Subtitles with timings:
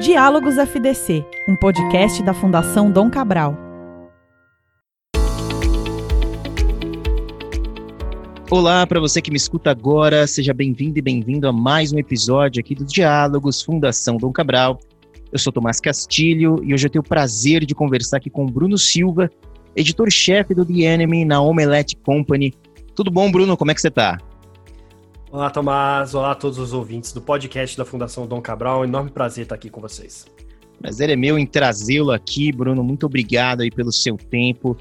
[0.00, 3.56] Diálogos FDC, um podcast da Fundação Dom Cabral.
[8.50, 12.60] Olá para você que me escuta agora, seja bem-vindo e bem-vindo a mais um episódio
[12.60, 14.78] aqui do Diálogos Fundação Dom Cabral.
[15.32, 18.76] Eu sou Tomás Castilho e hoje eu tenho o prazer de conversar aqui com Bruno
[18.76, 19.30] Silva,
[19.74, 22.52] editor-chefe do The Enemy na Omelette Company.
[22.94, 23.56] Tudo bom, Bruno?
[23.56, 24.18] Como é que você está?
[25.36, 26.14] Olá, Tomás.
[26.14, 28.82] Olá a todos os ouvintes do podcast da Fundação Dom Cabral.
[28.82, 30.24] É enorme prazer estar aqui com vocês.
[30.80, 32.82] Prazer é meu em trazê-lo aqui, Bruno.
[32.82, 34.78] Muito obrigado aí pelo seu tempo.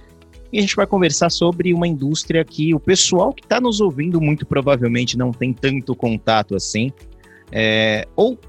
[0.54, 4.22] E a gente vai conversar sobre uma indústria que o pessoal que está nos ouvindo
[4.22, 6.90] muito provavelmente não tem tanto contato assim,
[7.52, 8.40] é, ou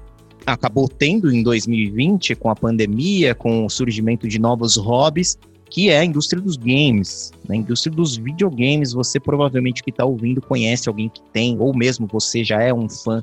[0.45, 5.37] acabou tendo em 2020 com a pandemia, com o surgimento de novos hobbies,
[5.69, 7.57] que é a indústria dos games, na né?
[7.57, 8.93] indústria dos videogames.
[8.93, 12.89] Você provavelmente que está ouvindo conhece alguém que tem, ou mesmo você já é um
[12.89, 13.21] fã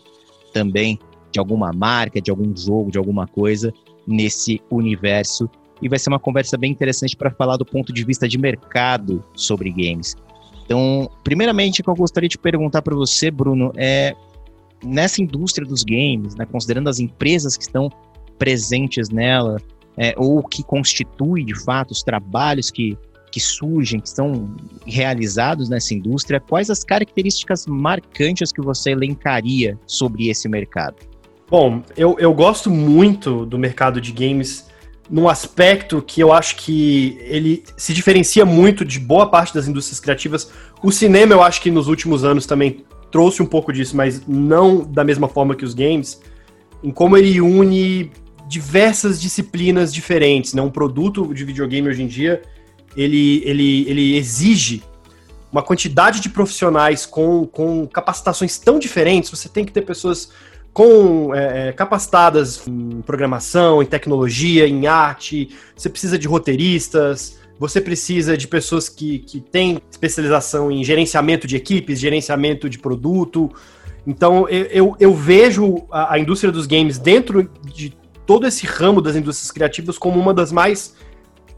[0.52, 0.98] também
[1.32, 3.72] de alguma marca, de algum jogo, de alguma coisa
[4.06, 5.48] nesse universo.
[5.82, 9.24] E vai ser uma conversa bem interessante para falar do ponto de vista de mercado
[9.34, 10.14] sobre games.
[10.64, 14.14] Então, primeiramente, o que eu gostaria de perguntar para você, Bruno, é
[14.82, 17.90] nessa indústria dos games, né, considerando as empresas que estão
[18.38, 19.56] presentes nela,
[19.96, 22.98] é, ou que constitui de fato os trabalhos que,
[23.30, 24.54] que surgem, que são
[24.86, 30.96] realizados nessa indústria, quais as características marcantes que você elencaria sobre esse mercado?
[31.48, 34.66] Bom, eu, eu gosto muito do mercado de games
[35.10, 40.00] num aspecto que eu acho que ele se diferencia muito de boa parte das indústrias
[40.00, 40.50] criativas.
[40.82, 44.80] O cinema, eu acho que nos últimos anos também trouxe um pouco disso, mas não
[44.80, 46.20] da mesma forma que os games,
[46.82, 48.10] em como ele une
[48.48, 50.62] diversas disciplinas diferentes, né?
[50.62, 52.42] Um produto de videogame hoje em dia,
[52.96, 54.82] ele, ele, ele exige
[55.50, 60.30] uma quantidade de profissionais com, com capacitações tão diferentes, você tem que ter pessoas
[60.72, 67.80] com é, é capacitadas em programação, em tecnologia, em arte, você precisa de roteiristas, você
[67.80, 73.50] precisa de pessoas que, que têm especialização em gerenciamento de equipes, gerenciamento de produto.
[74.06, 79.00] Então, eu, eu, eu vejo a, a, indústria dos games dentro de todo esse ramo
[79.00, 80.94] das indústrias criativas como uma das mais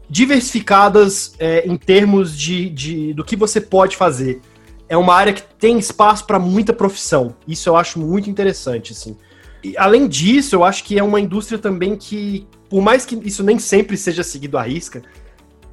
[0.09, 4.41] diversificadas é, em termos de, de, do que você pode fazer.
[4.89, 7.35] É uma área que tem espaço para muita profissão.
[7.47, 9.17] Isso eu acho muito interessante, assim.
[9.63, 13.43] E, além disso, eu acho que é uma indústria também que, por mais que isso
[13.43, 15.01] nem sempre seja seguido à risca,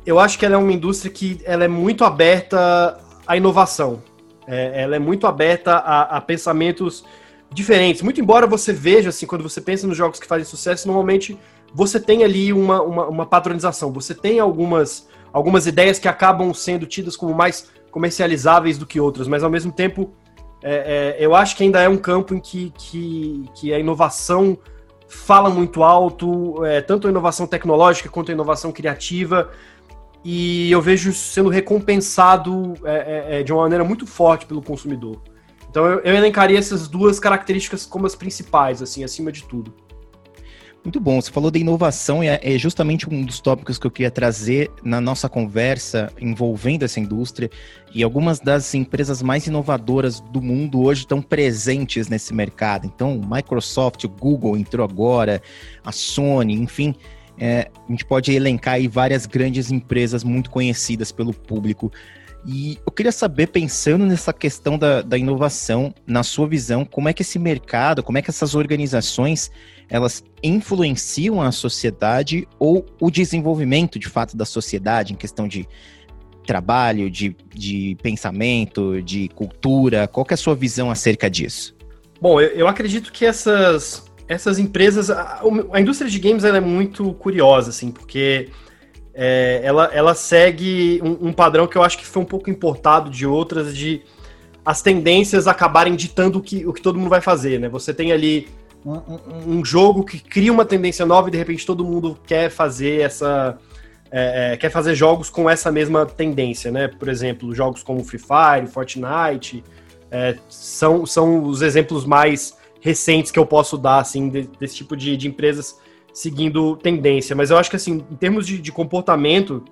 [0.05, 4.03] eu acho que ela é uma indústria que ela é muito aberta à inovação.
[4.47, 7.05] É, ela é muito aberta a, a, pensamentos
[7.55, 8.03] diferentes.
[8.03, 11.39] Muito embora você veja, assim, quando você pensa nos jogos que fazem sucesso, normalmente
[11.73, 13.29] você tem ali uma, uma, uma.
[13.93, 19.29] Você tem algumas, algumas ideias que acabam sendo tidas como mais comercializáveis do que outras,
[19.29, 20.11] mas ao mesmo tempo
[20.63, 24.59] é, é, eu acho que ainda é um campo em que, que, que a inovação
[25.07, 29.51] fala muito alto, é, tanto a inovação tecnológica quanto a inovação criativa
[30.25, 35.21] e eu vejo sendo recompensado é, é, é, de uma maneira muito forte pelo consumidor.
[35.75, 39.75] Então eu, eu elencaria essas duas características como as principais, assim, acima de tudo.
[40.85, 41.21] Muito bom.
[41.21, 44.71] Você falou de inovação e é, é justamente um dos tópicos que eu queria trazer
[44.85, 47.51] na nossa conversa envolvendo essa indústria.
[47.93, 52.87] E algumas das empresas mais inovadoras do mundo hoje estão presentes nesse mercado.
[52.87, 55.43] Então, Microsoft, Google entrou agora,
[55.85, 56.95] a Sony, enfim.
[57.37, 61.91] É, a gente pode elencar aí várias grandes empresas muito conhecidas pelo público.
[62.47, 67.13] E eu queria saber, pensando nessa questão da, da inovação, na sua visão, como é
[67.13, 69.51] que esse mercado, como é que essas organizações,
[69.89, 75.67] elas influenciam a sociedade ou o desenvolvimento, de fato, da sociedade em questão de
[76.47, 80.07] trabalho, de, de pensamento, de cultura?
[80.07, 81.75] Qual é a sua visão acerca disso?
[82.21, 87.13] Bom, eu, eu acredito que essas essas empresas, a, a indústria de games é muito
[87.15, 88.49] curiosa, assim, porque
[89.15, 93.11] é, ela, ela segue um, um, padrão que eu acho que foi um pouco importado
[93.11, 94.03] de outras, de
[94.65, 97.69] as tendências acabarem ditando o que, o que todo mundo vai fazer, né?
[97.69, 98.49] Você tem ali
[98.85, 103.01] um, um jogo que cria uma tendência nova e de repente todo mundo quer fazer
[103.01, 103.59] essa.
[104.11, 106.87] É, é, quer fazer jogos com essa mesma tendência, né?
[106.87, 109.65] Por exemplo, jogos como Free Fire, Fortnite,
[110.11, 114.97] é, são, são os exemplos mais recentes que eu posso dar, assim, de, desse tipo
[114.97, 115.77] de, de, empresas
[116.15, 117.35] seguindo tendência.
[117.35, 119.65] Mas eu acho que, assim, em termos de, de comportamento,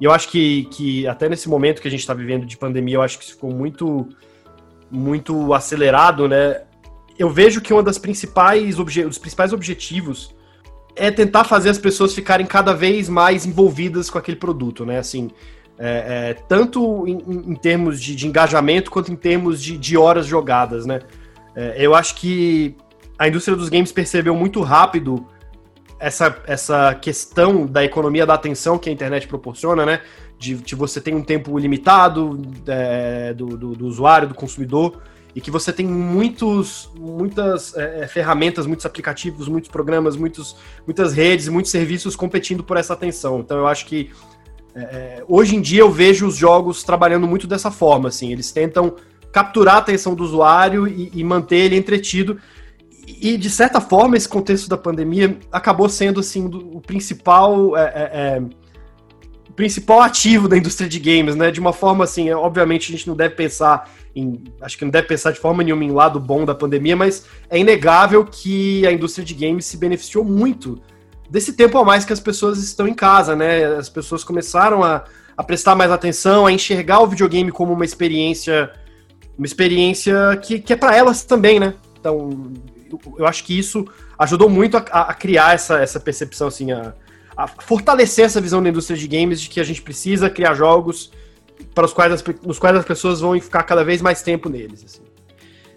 [0.00, 2.96] e eu acho que, que até nesse momento que a gente está vivendo de pandemia,
[2.96, 4.08] eu acho que isso ficou muito,
[4.90, 6.62] muito acelerado, né?
[7.16, 10.34] Eu vejo que obje dos principais objetivos
[10.96, 14.98] é tentar fazer as pessoas ficarem cada vez mais envolvidas com aquele produto, né?
[14.98, 15.30] Assim,
[15.78, 20.26] é, é, tanto em, em termos de, de, engajamento quanto em termos de, de horas
[20.26, 21.00] jogadas, né?
[21.54, 22.76] É, eu acho que
[23.16, 25.24] a indústria dos games percebeu muito rápido
[25.98, 30.00] essa, essa questão da economia da atenção que a internet proporciona, né?
[30.38, 35.00] De, de você ter um tempo limitado é, do, do, do, usuário, do consumidor,
[35.34, 40.56] e que você tem muitos, muitas é, é, ferramentas, muitos aplicativos, muitos programas, muitos,
[40.86, 43.40] muitas redes, muitos serviços competindo por essa atenção.
[43.40, 44.10] Então eu acho que
[44.74, 48.52] é, é, hoje em dia eu vejo os jogos trabalhando muito dessa forma, assim, eles
[48.52, 48.96] tentam
[49.32, 52.38] capturar a atenção do usuário e, e manter ele entretido.
[53.06, 58.10] E, de certa forma, esse contexto da pandemia acabou sendo assim o principal é, é,
[58.12, 58.42] é,
[59.54, 61.50] principal ativo da indústria de games, né?
[61.50, 65.06] De uma forma assim, obviamente a gente não deve pensar em, acho que não deve
[65.06, 69.24] pensar de forma nenhuma em lado bom da pandemia, mas é inegável que a indústria
[69.24, 70.80] de games se beneficiou muito
[71.28, 73.64] desse tempo a mais que as pessoas estão em casa, né?
[73.76, 75.04] As pessoas começaram a,
[75.36, 78.72] a prestar mais atenção, a enxergar o videogame como uma experiência
[79.36, 81.74] uma experiência que, que é para elas também, né?
[81.98, 82.52] Então,
[83.18, 83.86] eu acho que isso
[84.18, 86.94] ajudou muito a, a criar essa, essa percepção, assim, a,
[87.36, 91.12] a, fortalecer essa visão da indústria de games de que a gente precisa criar jogos
[91.74, 94.84] para os quais as, nos quais as pessoas vão ficar cada vez mais tempo neles.
[94.84, 95.02] Assim.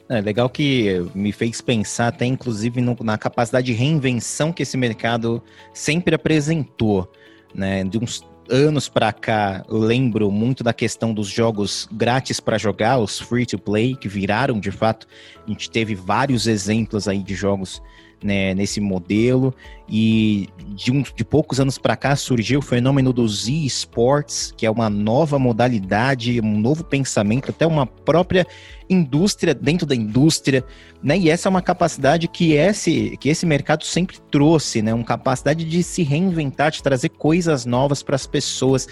[0.09, 4.77] É legal que me fez pensar até inclusive no, na capacidade de reinvenção que esse
[4.77, 5.44] mercado
[5.74, 7.12] sempre apresentou,
[7.53, 7.83] né?
[7.83, 13.19] De uns anos para cá, lembro muito da questão dos jogos grátis para jogar, os
[13.19, 15.07] free to play, que viraram de fato.
[15.45, 17.81] A gente teve vários exemplos aí de jogos
[18.23, 19.53] né, nesse modelo.
[19.89, 24.71] E de, um, de poucos anos para cá surgiu o fenômeno dos e-sports, que é
[24.71, 28.45] uma nova modalidade, um novo pensamento, até uma própria
[28.89, 30.63] indústria dentro da indústria,
[31.01, 31.17] né?
[31.17, 34.93] E essa é uma capacidade que esse, que esse mercado sempre trouxe, né?
[34.93, 38.87] Uma capacidade de se reinventar, de trazer coisas novas para as pessoas.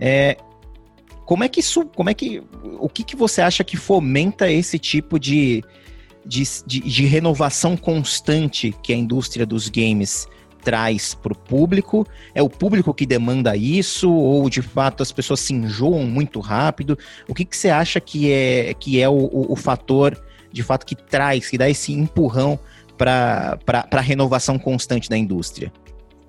[0.00, 0.36] É,
[1.24, 2.42] como é que isso, como é que,
[2.80, 5.62] o que, que você acha que fomenta esse tipo de,
[6.28, 10.28] de, de, de renovação constante que a indústria dos games
[10.62, 12.06] traz para o público?
[12.34, 16.98] É o público que demanda isso ou de fato as pessoas se enjoam muito rápido?
[17.26, 20.22] O que, que você acha que é, que é o, o, o fator
[20.52, 22.58] de fato que traz, que dá esse empurrão
[22.98, 23.58] para
[23.90, 25.72] a renovação constante da indústria?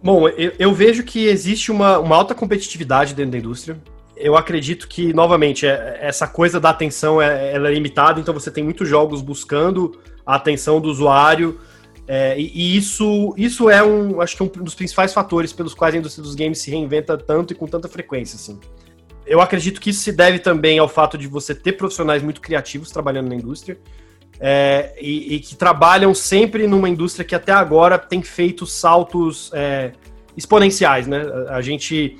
[0.02, 3.78] Bom, eu, eu vejo que existe uma, uma alta competitividade dentro da indústria
[4.20, 8.52] eu acredito que, novamente, é, essa coisa da atenção é, ela é limitada, então você
[8.52, 11.60] tem muitos jogos buscando a atenção do usuário.
[12.08, 15.96] É, e, e, isso, isso é um, acho que um dos principais fatores pelos quais
[15.96, 18.36] a indústria dos games se reinventa tanto e com tanta frequência.
[18.36, 18.60] Assim.
[19.26, 22.92] Eu acredito que isso se deve também ao fato de você ter profissionais muito criativos
[22.92, 23.78] trabalhando na indústria
[24.40, 29.92] é, e, e, que trabalham sempre numa indústria que até agora tem feito saltos é,
[30.36, 31.08] exponenciais.
[31.08, 31.22] Né?
[31.50, 32.18] A gente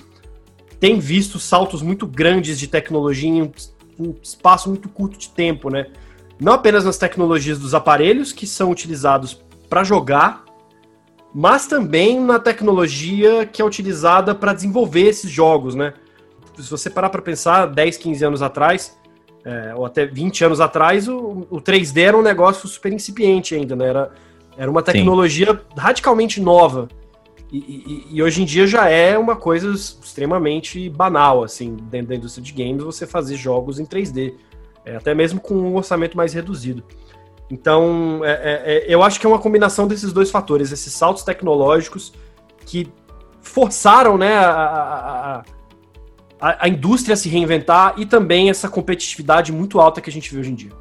[0.80, 3.52] tem visto saltos muito grandes de tecnologia em
[4.00, 5.88] um espaço muito curto de tempo, né?
[6.40, 10.46] Não apenas nas tecnologias dos aparelhos que são utilizados para jogar,
[11.34, 15.94] mas também na tecnologia que é utilizada para desenvolver esses jogos, né?
[16.58, 18.98] Se você parar para pensar, 10, 15 anos atrás,
[19.46, 23.76] é, ou até 20 anos atrás, o, o, 3D era um negócio super incipiente ainda,
[23.76, 23.88] né?
[23.88, 24.12] Era,
[24.58, 25.60] era uma tecnologia Sim.
[25.78, 26.88] radicalmente nova.
[27.52, 32.16] E, e, e, hoje em dia já é uma coisa extremamente banal, assim, dentro da
[32.16, 34.36] indústria de games, você fazer jogos em 3D,
[34.86, 36.84] é, até mesmo com um orçamento mais reduzido.
[37.50, 41.24] Então, é, é, é, eu acho que é uma combinação desses dois fatores, esses saltos
[41.24, 42.14] tecnológicos
[42.66, 42.88] que
[43.42, 45.44] forçaram né, a, a,
[46.40, 50.32] a, a indústria a se reinventar e também essa competitividade muito alta que a gente
[50.32, 50.72] vê hoje em dia.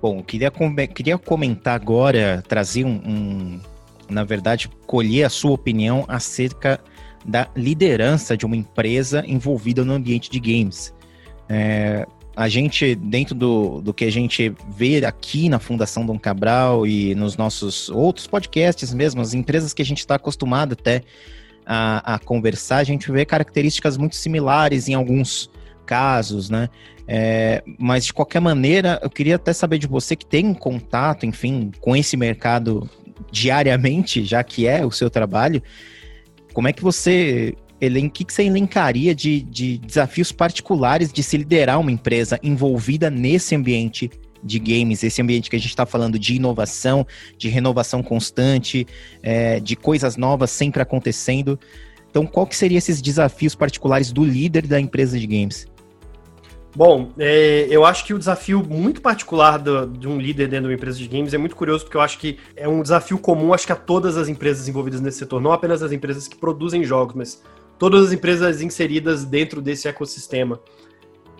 [0.00, 0.52] Bom, queria,
[0.94, 3.60] queria comentar agora, trazer um, um
[4.08, 6.80] na verdade, colher a sua opinião acerca
[7.24, 10.94] da liderança de uma empresa envolvida no ambiente de games.
[11.48, 16.86] É, a gente, dentro do, do que a gente vê aqui na Fundação Dom Cabral
[16.86, 21.02] e nos nossos outros podcasts mesmo, as empresas que a gente está acostumado até
[21.64, 25.50] a, a, conversar, a gente vê características muito similares em alguns
[25.86, 26.68] casos, né?
[27.08, 31.70] É, mas de qualquer maneira, eu queria até saber de você que tem contato, enfim,
[31.80, 32.88] com esse mercado
[33.30, 35.62] diariamente, já que é o seu trabalho,
[36.52, 41.36] como é que você o que, que você elencaria de, de desafios particulares de se
[41.36, 44.10] liderar uma empresa envolvida nesse ambiente
[44.42, 47.06] de games, esse ambiente que a gente está falando de inovação,
[47.36, 48.86] de renovação constante,
[49.22, 51.58] é, de coisas novas sempre acontecendo.
[52.10, 55.66] Então, qual que seriam esses desafios particulares do líder da empresa de games?
[56.76, 60.68] Bom, é, eu acho que o desafio muito particular do, de um líder dentro de
[60.68, 63.54] uma empresa de games é muito curioso, porque eu acho que é um desafio comum,
[63.54, 66.84] acho que a todas as empresas envolvidas nesse setor, não apenas as empresas que produzem
[66.84, 67.42] jogos, mas
[67.78, 70.60] todas as empresas inseridas dentro desse ecossistema.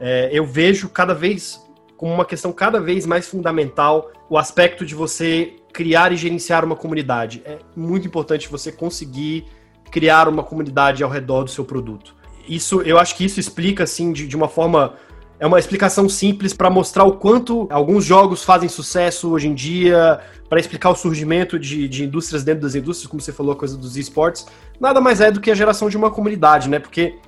[0.01, 1.63] É, eu vejo cada vez
[1.99, 6.77] como uma questão cada vez mais fundamental o aspecto de você criar e gerenciar uma
[6.77, 7.43] comunidade.
[7.45, 9.45] É muito importante você conseguir
[9.91, 12.17] criar uma comunidade ao redor do seu produto.
[12.49, 14.95] Isso, eu acho que isso explica assim de, de uma forma
[15.39, 20.21] é uma explicação simples para mostrar o quanto alguns jogos fazem sucesso hoje em dia,
[20.49, 23.77] para explicar o surgimento de, de indústrias dentro das indústrias, como você falou, a coisa
[23.77, 24.47] dos esportes.
[24.81, 26.79] Nada mais é do que a geração de uma comunidade, né?
[26.79, 27.19] Porque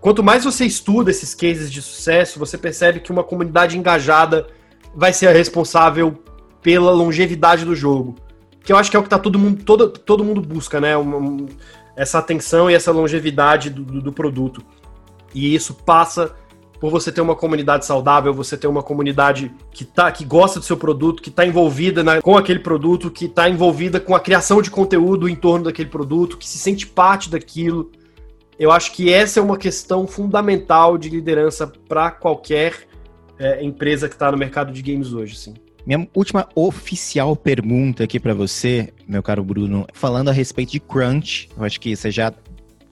[0.00, 4.46] quanto mais você estuda esses cases de sucesso, você percebe que uma comunidade engajada
[4.94, 6.22] vai ser a responsável
[6.60, 8.16] pela longevidade do jogo.
[8.62, 10.90] Que eu acho que é o que tá todo mundo, todo, todo mundo busca, né?
[11.96, 14.62] Essa atenção e essa longevidade do, do, do produto.
[15.34, 16.34] E isso passa
[16.80, 20.64] por você ter uma comunidade saudável, você ter uma comunidade que, tá, que gosta do
[20.64, 24.62] seu produto, que está envolvida na, com aquele produto, que está envolvida com a criação
[24.62, 27.90] de conteúdo em torno daquele produto, que se sente parte daquilo.
[28.58, 32.86] Eu acho que essa é uma questão fundamental de liderança para qualquer
[33.38, 35.54] é, empresa que está no mercado de games hoje, sim.
[35.86, 41.48] Minha última oficial pergunta aqui para você, meu caro Bruno, falando a respeito de crunch,
[41.56, 42.30] eu acho que você já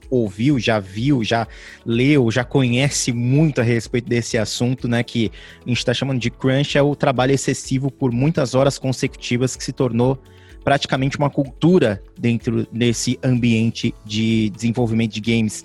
[0.09, 1.47] ouviu, já viu, já
[1.85, 5.03] leu, já conhece muito a respeito desse assunto, né?
[5.03, 5.31] Que
[5.65, 9.63] a gente está chamando de crunch, é o trabalho excessivo por muitas horas consecutivas que
[9.63, 10.21] se tornou
[10.63, 15.63] praticamente uma cultura dentro desse ambiente de desenvolvimento de games.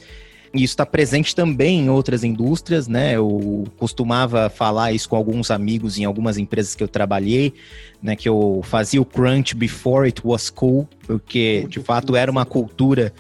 [0.55, 3.17] E isso está presente também em outras indústrias, né?
[3.17, 7.55] Eu costumava falar isso com alguns amigos em algumas empresas que eu trabalhei,
[8.03, 8.15] né?
[8.15, 13.15] Que eu fazia o crunch before it was cool, porque de fato era uma cultura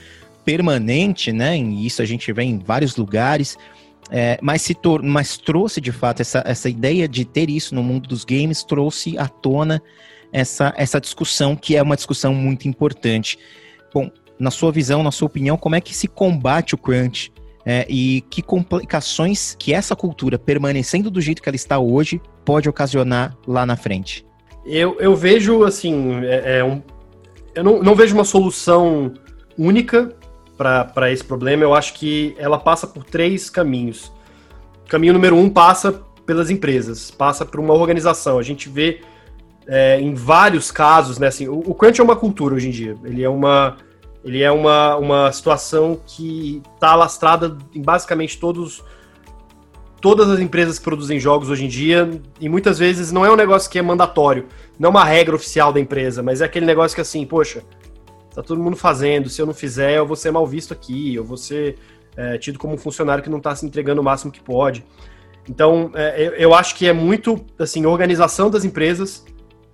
[0.44, 1.56] permanente, né?
[1.58, 3.56] E isso a gente vê em vários lugares.
[4.10, 7.82] É, mas, se tor mas trouxe de fato essa, essa ideia de ter isso no
[7.82, 9.82] mundo dos games, trouxe à tona
[10.32, 13.38] essa, essa discussão, que é uma discussão muito importante.
[13.94, 17.32] Bom, na sua visão, na sua opinião, como é que se combate o crunch?
[17.64, 22.68] É, e que complicações que essa cultura, permanecendo do jeito que ela está hoje, pode
[22.68, 24.26] ocasionar lá na frente?
[24.66, 26.82] Eu, eu vejo, assim, é, é um,
[27.54, 29.12] eu não, não vejo uma solução
[29.56, 30.12] única
[30.62, 34.12] para esse problema, eu acho que ela passa por três caminhos.
[34.88, 38.38] Caminho número um passa pelas empresas, passa por uma organização.
[38.38, 39.00] A gente vê
[39.66, 41.28] é, em vários casos, né?
[41.28, 42.96] Assim, o, o crunch é uma cultura hoje em dia.
[43.04, 43.76] Ele é uma,
[44.24, 48.82] ele é uma, uma situação que está alastrada em basicamente todos
[50.02, 53.36] todas as empresas que produzem jogos hoje em dia, e muitas vezes não é um
[53.36, 56.92] negócio que é mandatório, não é uma regra oficial da empresa, mas é aquele negócio
[56.96, 57.62] que assim, poxa,
[58.34, 61.24] tá todo mundo fazendo, se eu não fizer, eu vou ser mal visto aqui, eu
[61.24, 61.76] vou ser
[62.16, 64.84] é, tido como um funcionário que não está se entregando o máximo que pode.
[65.48, 69.24] Então, é, eu, eu, acho que é muito, assim, organização das empresas,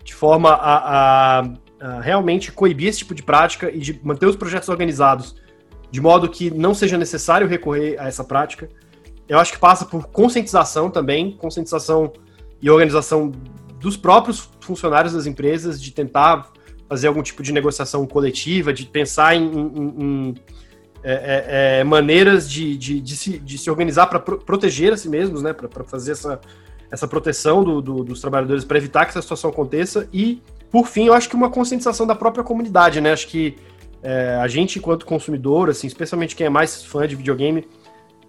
[0.02, 4.36] de forma a, a, a, realmente coibir esse tipo de prática e de manter os
[4.36, 5.36] projetos organizados,
[5.90, 8.68] de modo que não seja necessário recorrer a essa prática.
[9.28, 12.12] Eu acho que passa por conscientização também, conscientização
[12.62, 13.30] e organização
[13.78, 16.50] dos próprios funcionários das empresas, de tentar
[16.88, 20.34] fazer algum tipo de negociação coletiva, de pensar em, em, em
[21.02, 24.96] é, é, é, maneiras de, de, de, se, de, se, organizar para pro, proteger a
[24.96, 26.40] si mesmos, né, para fazer essa,
[26.90, 30.08] essa proteção do, do, dos trabalhadores, para evitar que essa situação aconteça.
[30.12, 33.12] E, por fim, eu acho que uma conscientização da própria comunidade, né?
[33.12, 33.56] Acho que
[34.02, 37.66] é, a gente, enquanto consumidor, assim, especialmente quem é mais fã de videogame,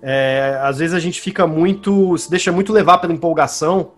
[0.01, 2.17] é, às vezes a gente fica muito.
[2.17, 3.91] se deixa muito levar pela empolgação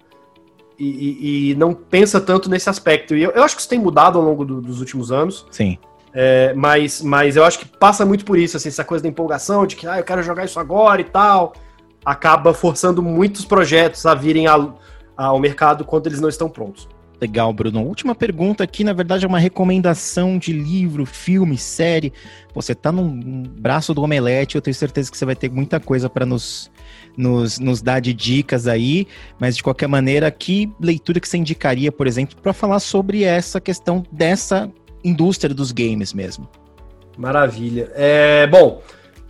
[0.84, 3.16] e, e, não pensa tanto nesse aspecto.
[3.16, 5.46] E eu, eu, acho que isso tem mudado ao longo do, dos últimos anos.
[5.52, 5.78] Sim.
[6.14, 9.66] É, mas, mas eu acho que passa muito por isso, assim, essa coisa da empolgação,
[9.66, 11.54] de que ah, eu quero jogar isso agora e tal,
[12.04, 14.80] acaba forçando muitos projetos a virem ao,
[15.16, 16.88] ao mercado quando eles não estão prontos.
[17.22, 17.86] Legal, Bruno.
[17.86, 22.12] Última pergunta aqui, na verdade, é uma recomendação de livro, filme, série.
[22.52, 26.10] Você tá num braço do Omelete, eu tenho certeza que você vai ter muita coisa
[26.10, 26.72] para nos,
[27.16, 29.08] nos, nos dar de dicas aí,
[29.40, 33.62] mas de qualquer maneira, que leitura que você indicaria, por exemplo, para falar sobre essa
[33.62, 34.72] questão dessa
[35.04, 36.50] indústria dos games mesmo?
[37.20, 37.92] Maravilha.
[37.94, 38.82] É, bom,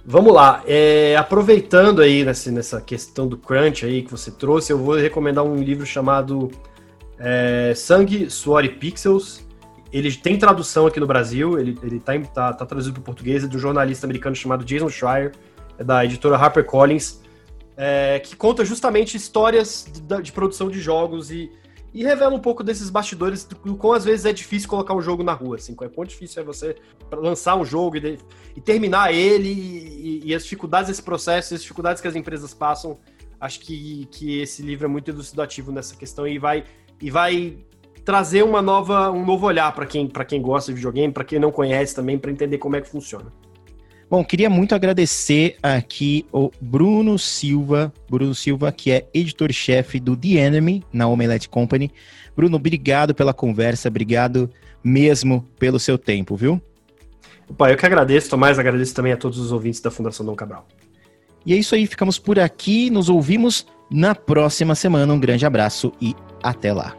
[0.05, 0.63] vamos lá.
[0.65, 5.43] É, aproveitando aí nessa, nessa questão do crunch aí que você trouxe, eu vou recomendar
[5.43, 6.49] um livro chamado
[7.21, 9.45] é, Sangue, Suor e Pixels.
[9.93, 13.43] Ele tem tradução aqui no Brasil, ele, ele tá, tá, tá traduzido para o português,
[13.43, 15.33] é um jornalista americano chamado Jason Schreier,
[15.77, 17.19] é da editora HarperCollins,
[17.75, 21.51] é, que conta justamente histórias de, de, produção de jogos e,
[21.93, 25.23] e revela um pouco desses bastidores do quão às vezes é difícil colocar um jogo
[25.23, 26.77] na rua, assim, quão difícil é você
[27.11, 28.17] lançar um jogo e, de,
[28.55, 32.97] e terminar ele e, e, as dificuldades desse processo, as dificuldades que as empresas passam.
[33.41, 36.63] Acho que, que esse livro é muito elucidativo nessa questão e vai
[37.01, 37.57] e vai
[38.03, 41.51] trazer uma nova, um novo olhar para quem, quem gosta de videogame, para quem não
[41.51, 43.31] conhece também, para entender como é que funciona.
[44.09, 50.31] Bom, queria muito agradecer aqui o Bruno Silva, Bruno Silva, que é editor-chefe do The
[50.31, 51.89] Enemy na Omelette Company.
[52.35, 54.49] Bruno, obrigado pela conversa, obrigado
[54.83, 56.61] mesmo pelo seu tempo, viu?
[57.47, 60.67] Opa, eu que agradeço, Tomás, agradeço também a todos os ouvintes da Fundação Dom Cabral.
[61.45, 65.13] E é isso aí, ficamos por aqui, nos ouvimos na próxima semana.
[65.13, 66.95] Um grande abraço e até lá.